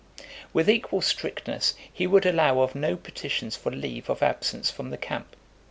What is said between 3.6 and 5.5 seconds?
leave of absence from the camp.